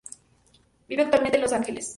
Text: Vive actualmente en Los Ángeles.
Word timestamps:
Vive 0.87 1.03
actualmente 1.03 1.37
en 1.37 1.43
Los 1.43 1.53
Ángeles. 1.53 1.89